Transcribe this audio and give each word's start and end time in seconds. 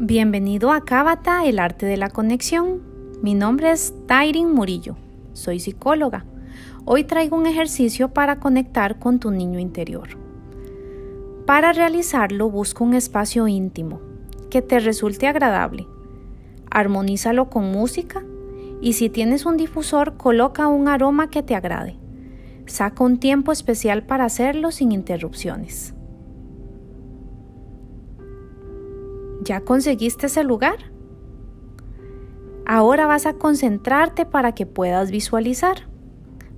Bienvenido 0.00 0.70
a 0.70 0.84
Cábata, 0.84 1.44
el 1.44 1.58
arte 1.58 1.84
de 1.84 1.96
la 1.96 2.08
conexión. 2.08 2.82
Mi 3.20 3.34
nombre 3.34 3.72
es 3.72 3.92
Tairin 4.06 4.52
Murillo. 4.52 4.96
Soy 5.32 5.58
psicóloga. 5.58 6.24
Hoy 6.84 7.02
traigo 7.02 7.36
un 7.36 7.46
ejercicio 7.46 8.10
para 8.10 8.38
conectar 8.38 9.00
con 9.00 9.18
tu 9.18 9.32
niño 9.32 9.58
interior. 9.58 10.10
Para 11.46 11.72
realizarlo, 11.72 12.48
busca 12.48 12.84
un 12.84 12.94
espacio 12.94 13.48
íntimo 13.48 14.00
que 14.50 14.62
te 14.62 14.78
resulte 14.78 15.26
agradable. 15.26 15.88
Armonízalo 16.70 17.50
con 17.50 17.72
música 17.72 18.22
y 18.80 18.92
si 18.92 19.08
tienes 19.10 19.46
un 19.46 19.56
difusor, 19.56 20.16
coloca 20.16 20.68
un 20.68 20.86
aroma 20.86 21.28
que 21.28 21.42
te 21.42 21.56
agrade. 21.56 21.96
Saca 22.66 23.02
un 23.02 23.18
tiempo 23.18 23.50
especial 23.50 24.06
para 24.06 24.26
hacerlo 24.26 24.70
sin 24.70 24.92
interrupciones. 24.92 25.92
¿Ya 29.48 29.62
conseguiste 29.62 30.26
ese 30.26 30.44
lugar? 30.44 30.76
Ahora 32.66 33.06
vas 33.06 33.24
a 33.24 33.32
concentrarte 33.32 34.26
para 34.26 34.52
que 34.52 34.66
puedas 34.66 35.10
visualizar. 35.10 35.88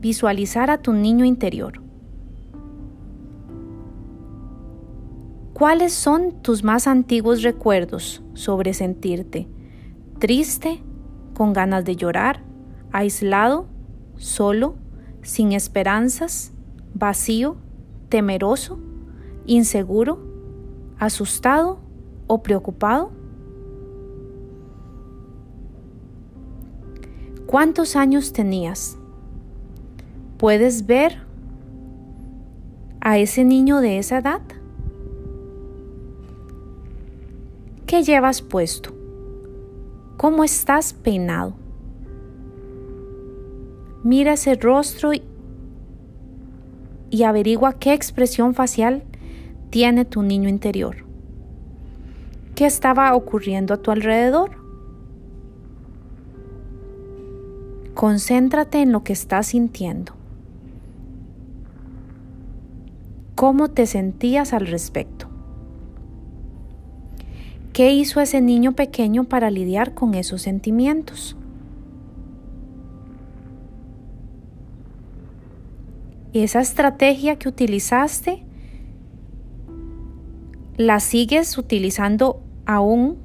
Visualizar 0.00 0.70
a 0.70 0.78
tu 0.78 0.94
niño 0.94 1.26
interior. 1.26 1.82
¿Cuáles 5.52 5.92
son 5.92 6.40
tus 6.40 6.64
más 6.64 6.86
antiguos 6.86 7.42
recuerdos 7.42 8.22
sobre 8.32 8.72
sentirte 8.72 9.48
triste, 10.18 10.82
con 11.34 11.52
ganas 11.52 11.84
de 11.84 11.94
llorar, 11.94 12.42
aislado, 12.90 13.66
solo, 14.16 14.76
sin 15.20 15.52
esperanzas, 15.52 16.54
vacío, 16.94 17.56
temeroso, 18.08 18.78
inseguro, 19.44 20.26
asustado 20.98 21.86
o 22.28 22.42
preocupado? 22.42 23.10
¿Cuántos 27.46 27.96
años 27.96 28.32
tenías? 28.32 28.96
¿Puedes 30.36 30.86
ver 30.86 31.18
a 33.00 33.18
ese 33.18 33.42
niño 33.44 33.80
de 33.80 33.98
esa 33.98 34.18
edad? 34.18 34.42
¿Qué 37.86 38.02
llevas 38.02 38.42
puesto? 38.42 38.94
¿Cómo 40.18 40.44
estás 40.44 40.92
peinado? 40.92 41.54
Mira 44.04 44.34
ese 44.34 44.54
rostro 44.54 45.12
y, 45.12 45.22
averigua 47.24 47.78
qué 47.78 47.94
expresión 47.94 48.52
facial 48.54 49.02
tiene 49.70 50.04
tu 50.04 50.22
niño 50.22 50.50
interior. 50.50 51.07
¿Qué 52.58 52.66
estaba 52.66 53.14
ocurriendo 53.14 53.72
a 53.72 53.76
tu 53.76 53.92
alrededor? 53.92 54.50
Concéntrate 57.94 58.82
en 58.82 58.90
lo 58.90 59.04
que 59.04 59.12
estás 59.12 59.46
sintiendo. 59.46 60.14
¿Cómo 63.36 63.68
te 63.68 63.86
sentías 63.86 64.52
al 64.52 64.66
respecto? 64.66 65.28
¿Qué 67.72 67.92
hizo 67.92 68.20
ese 68.20 68.40
niño 68.40 68.72
pequeño 68.72 69.22
para 69.22 69.52
lidiar 69.52 69.94
con 69.94 70.14
esos 70.14 70.42
sentimientos? 70.42 71.36
Esa 76.32 76.58
estrategia 76.60 77.38
que 77.38 77.48
utilizaste, 77.48 78.42
¿la 80.76 80.98
sigues 80.98 81.56
utilizando 81.56 82.42
aún 82.68 83.16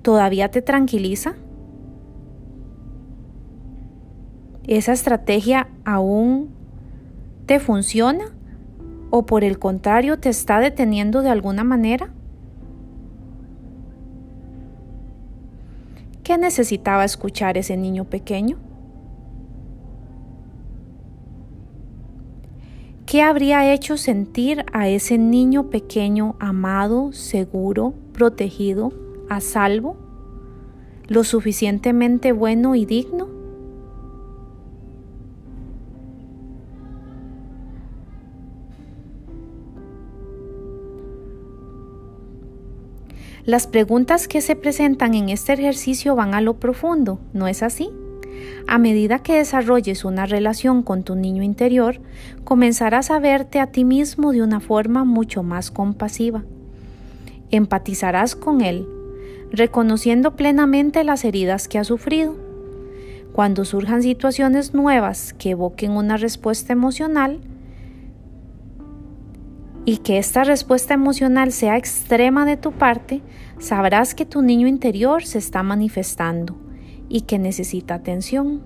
todavía 0.00 0.50
te 0.50 0.62
tranquiliza? 0.62 1.36
¿Esa 4.66 4.92
estrategia 4.92 5.68
aún 5.84 6.48
te 7.44 7.60
funciona? 7.60 8.24
¿O 9.10 9.26
por 9.26 9.44
el 9.44 9.58
contrario 9.58 10.18
te 10.18 10.30
está 10.30 10.58
deteniendo 10.58 11.22
de 11.22 11.28
alguna 11.28 11.62
manera? 11.62 12.10
¿Qué 16.24 16.38
necesitaba 16.38 17.04
escuchar 17.04 17.58
ese 17.58 17.76
niño 17.76 18.04
pequeño? 18.04 18.65
¿Qué 23.16 23.22
habría 23.22 23.72
hecho 23.72 23.96
sentir 23.96 24.66
a 24.74 24.88
ese 24.88 25.16
niño 25.16 25.70
pequeño 25.70 26.36
amado, 26.38 27.14
seguro, 27.14 27.94
protegido, 28.12 28.92
a 29.30 29.40
salvo? 29.40 29.96
¿Lo 31.08 31.24
suficientemente 31.24 32.32
bueno 32.32 32.74
y 32.74 32.84
digno? 32.84 33.28
Las 43.46 43.66
preguntas 43.66 44.28
que 44.28 44.42
se 44.42 44.56
presentan 44.56 45.14
en 45.14 45.30
este 45.30 45.54
ejercicio 45.54 46.16
van 46.16 46.34
a 46.34 46.42
lo 46.42 46.60
profundo, 46.60 47.18
¿no 47.32 47.48
es 47.48 47.62
así? 47.62 47.88
A 48.68 48.78
medida 48.78 49.20
que 49.20 49.36
desarrolles 49.36 50.04
una 50.04 50.26
relación 50.26 50.82
con 50.82 51.04
tu 51.04 51.14
niño 51.14 51.44
interior, 51.44 52.00
comenzarás 52.42 53.12
a 53.12 53.20
verte 53.20 53.60
a 53.60 53.68
ti 53.68 53.84
mismo 53.84 54.32
de 54.32 54.42
una 54.42 54.58
forma 54.58 55.04
mucho 55.04 55.44
más 55.44 55.70
compasiva. 55.70 56.44
Empatizarás 57.50 58.34
con 58.34 58.62
él, 58.62 58.88
reconociendo 59.52 60.34
plenamente 60.34 61.04
las 61.04 61.24
heridas 61.24 61.68
que 61.68 61.78
ha 61.78 61.84
sufrido. 61.84 62.34
Cuando 63.32 63.64
surjan 63.64 64.02
situaciones 64.02 64.74
nuevas 64.74 65.32
que 65.32 65.50
evoquen 65.50 65.92
una 65.92 66.16
respuesta 66.16 66.72
emocional, 66.72 67.38
y 69.88 69.98
que 69.98 70.18
esta 70.18 70.42
respuesta 70.42 70.94
emocional 70.94 71.52
sea 71.52 71.76
extrema 71.76 72.44
de 72.44 72.56
tu 72.56 72.72
parte, 72.72 73.22
sabrás 73.60 74.16
que 74.16 74.26
tu 74.26 74.42
niño 74.42 74.66
interior 74.66 75.24
se 75.24 75.38
está 75.38 75.62
manifestando 75.62 76.65
y 77.08 77.22
que 77.22 77.38
necesita 77.38 77.94
atención. 77.94 78.62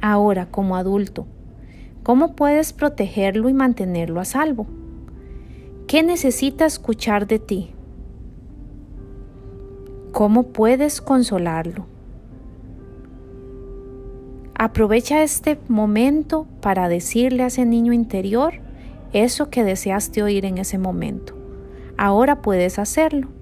Ahora, 0.00 0.46
como 0.46 0.76
adulto, 0.76 1.26
¿cómo 2.02 2.34
puedes 2.36 2.72
protegerlo 2.72 3.48
y 3.48 3.54
mantenerlo 3.54 4.20
a 4.20 4.24
salvo? 4.24 4.66
¿Qué 5.86 6.02
necesita 6.02 6.66
escuchar 6.66 7.26
de 7.26 7.38
ti? 7.38 7.70
¿Cómo 10.12 10.44
puedes 10.44 11.00
consolarlo? 11.00 11.86
Aprovecha 14.58 15.22
este 15.22 15.58
momento 15.68 16.46
para 16.62 16.88
decirle 16.88 17.42
a 17.42 17.48
ese 17.48 17.66
niño 17.66 17.92
interior 17.92 18.54
eso 19.12 19.50
que 19.50 19.64
deseaste 19.64 20.22
oír 20.22 20.44
en 20.46 20.58
ese 20.58 20.78
momento. 20.78 21.34
Ahora 21.98 22.42
puedes 22.42 22.78
hacerlo. 22.78 23.35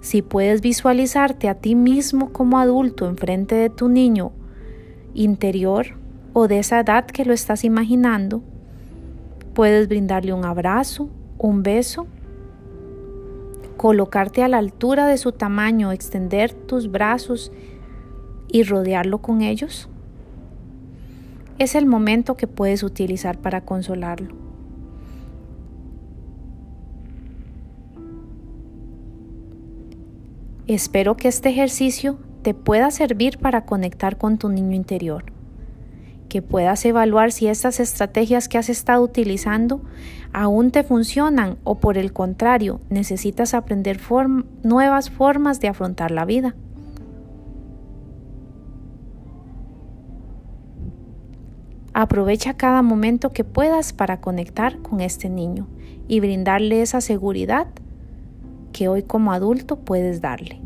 Si 0.00 0.22
puedes 0.22 0.62
visualizarte 0.62 1.48
a 1.48 1.54
ti 1.54 1.74
mismo 1.74 2.32
como 2.32 2.58
adulto 2.58 3.06
enfrente 3.06 3.54
de 3.54 3.68
tu 3.70 3.88
niño 3.88 4.32
interior 5.12 5.98
o 6.32 6.48
de 6.48 6.58
esa 6.58 6.80
edad 6.80 7.04
que 7.06 7.24
lo 7.24 7.34
estás 7.34 7.64
imaginando, 7.64 8.42
puedes 9.54 9.88
brindarle 9.88 10.32
un 10.32 10.44
abrazo, 10.44 11.10
un 11.38 11.62
beso, 11.62 12.06
colocarte 13.76 14.42
a 14.42 14.48
la 14.48 14.58
altura 14.58 15.06
de 15.06 15.18
su 15.18 15.32
tamaño, 15.32 15.92
extender 15.92 16.52
tus 16.52 16.90
brazos 16.90 17.52
y 18.48 18.62
rodearlo 18.62 19.18
con 19.18 19.42
ellos. 19.42 19.88
Es 21.58 21.74
el 21.74 21.84
momento 21.84 22.36
que 22.36 22.46
puedes 22.46 22.82
utilizar 22.82 23.38
para 23.38 23.66
consolarlo. 23.66 24.49
Espero 30.70 31.16
que 31.16 31.26
este 31.26 31.48
ejercicio 31.48 32.16
te 32.42 32.54
pueda 32.54 32.92
servir 32.92 33.38
para 33.38 33.64
conectar 33.64 34.18
con 34.18 34.38
tu 34.38 34.48
niño 34.48 34.76
interior, 34.76 35.24
que 36.28 36.42
puedas 36.42 36.84
evaluar 36.84 37.32
si 37.32 37.48
estas 37.48 37.80
estrategias 37.80 38.48
que 38.48 38.56
has 38.56 38.68
estado 38.68 39.02
utilizando 39.02 39.82
aún 40.32 40.70
te 40.70 40.84
funcionan 40.84 41.58
o 41.64 41.80
por 41.80 41.98
el 41.98 42.12
contrario 42.12 42.78
necesitas 42.88 43.52
aprender 43.52 43.98
nuevas 44.62 45.10
formas 45.10 45.58
de 45.58 45.66
afrontar 45.66 46.12
la 46.12 46.24
vida. 46.24 46.54
Aprovecha 51.94 52.54
cada 52.54 52.82
momento 52.82 53.32
que 53.32 53.42
puedas 53.42 53.92
para 53.92 54.20
conectar 54.20 54.78
con 54.82 55.00
este 55.00 55.28
niño 55.30 55.66
y 56.06 56.20
brindarle 56.20 56.80
esa 56.80 57.00
seguridad 57.00 57.66
que 58.80 58.88
hoy 58.88 59.02
como 59.02 59.34
adulto 59.34 59.76
puedes 59.76 60.22
darle. 60.22 60.58